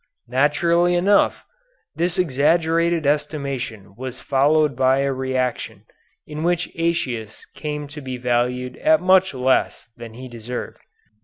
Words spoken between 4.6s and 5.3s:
by a